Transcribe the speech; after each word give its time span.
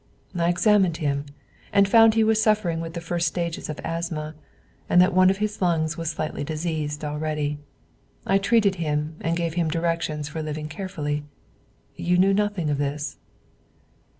I 0.35 0.49
examined 0.49 0.97
him, 0.97 1.25
and 1.71 1.87
found 1.87 2.15
he 2.15 2.23
was 2.23 2.41
suffering 2.41 2.81
with 2.81 2.95
the 2.95 3.01
first 3.01 3.27
stages 3.27 3.69
of 3.69 3.79
asthma, 3.83 4.33
and 4.89 4.99
that 4.99 5.13
one 5.13 5.29
of 5.29 5.37
his 5.37 5.61
lungs 5.61 5.95
was 5.95 6.09
slightly 6.09 6.43
diseased 6.43 7.05
already. 7.05 7.59
I 8.25 8.39
treated 8.39 8.77
him 8.77 9.15
and 9.21 9.37
gave 9.37 9.53
him 9.53 9.69
directions 9.69 10.27
for 10.27 10.41
living 10.41 10.69
carefully. 10.69 11.23
You 11.95 12.17
knew 12.17 12.33
nothing 12.33 12.71
of 12.71 12.79
this?" 12.79 13.17